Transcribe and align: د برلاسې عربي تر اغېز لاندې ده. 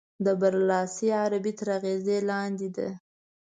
د 0.25 0.27
برلاسې 0.41 1.07
عربي 1.23 1.53
تر 1.59 1.67
اغېز 1.77 2.05
لاندې 2.29 2.67
ده. 2.75 2.87